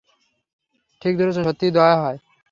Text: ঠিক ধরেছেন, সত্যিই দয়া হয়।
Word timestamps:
ঠিক 1.01 1.13
ধরেছেন, 1.17 1.43
সত্যিই 1.43 1.71
দয়া 1.71 1.97
হয়। 2.01 2.17